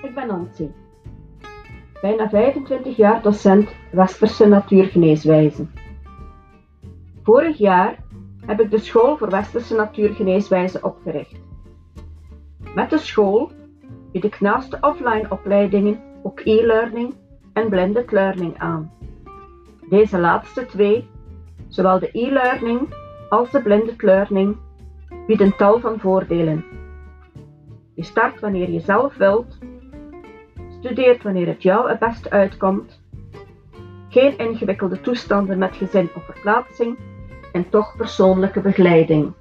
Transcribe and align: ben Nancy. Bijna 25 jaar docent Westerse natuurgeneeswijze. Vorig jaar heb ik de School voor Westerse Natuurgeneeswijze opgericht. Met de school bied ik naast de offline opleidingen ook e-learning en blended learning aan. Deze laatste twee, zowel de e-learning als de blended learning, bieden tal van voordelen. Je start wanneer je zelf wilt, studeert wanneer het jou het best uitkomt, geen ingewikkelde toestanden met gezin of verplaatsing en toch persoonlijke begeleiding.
ben 0.00 0.26
Nancy. 0.26 0.70
Bijna 2.00 2.28
25 2.28 2.96
jaar 2.96 3.22
docent 3.22 3.68
Westerse 3.92 4.46
natuurgeneeswijze. 4.46 5.66
Vorig 7.22 7.58
jaar 7.58 7.98
heb 8.46 8.60
ik 8.60 8.70
de 8.70 8.78
School 8.78 9.16
voor 9.16 9.30
Westerse 9.30 9.74
Natuurgeneeswijze 9.74 10.82
opgericht. 10.82 11.40
Met 12.74 12.90
de 12.90 12.98
school 12.98 13.50
bied 14.12 14.24
ik 14.24 14.40
naast 14.40 14.70
de 14.70 14.78
offline 14.80 15.26
opleidingen 15.28 16.00
ook 16.22 16.40
e-learning 16.44 17.14
en 17.52 17.68
blended 17.68 18.12
learning 18.12 18.58
aan. 18.58 18.92
Deze 19.88 20.18
laatste 20.18 20.66
twee, 20.66 21.08
zowel 21.68 21.98
de 21.98 22.08
e-learning 22.12 22.94
als 23.28 23.50
de 23.50 23.62
blended 23.62 24.02
learning, 24.02 24.56
bieden 25.26 25.56
tal 25.56 25.80
van 25.80 26.00
voordelen. 26.00 26.64
Je 27.94 28.04
start 28.04 28.40
wanneer 28.40 28.70
je 28.70 28.80
zelf 28.80 29.16
wilt, 29.16 29.58
studeert 30.78 31.22
wanneer 31.22 31.46
het 31.46 31.62
jou 31.62 31.88
het 31.90 31.98
best 31.98 32.30
uitkomt, 32.30 33.00
geen 34.08 34.38
ingewikkelde 34.38 35.00
toestanden 35.00 35.58
met 35.58 35.76
gezin 35.76 36.08
of 36.14 36.24
verplaatsing 36.24 36.98
en 37.52 37.68
toch 37.68 37.96
persoonlijke 37.96 38.60
begeleiding. 38.60 39.32